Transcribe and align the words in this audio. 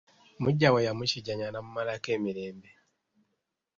Muggya 0.41 0.69
we 0.73 0.85
yamukijjanya 0.87 1.47
n'amumalako 1.49 2.09
emirembe. 2.17 2.69